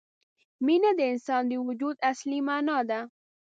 مینه 0.65 0.91
د 0.97 1.01
انسان 1.13 1.43
د 1.47 1.53
وجود 1.67 1.95
اصلي 2.11 2.39
معنا 2.47 2.77
ده. 2.89 2.99